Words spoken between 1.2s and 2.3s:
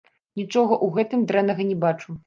дрэннага не бачу.